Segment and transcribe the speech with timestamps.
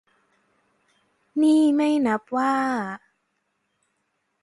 [1.41, 2.53] นี่ไม่นับว่า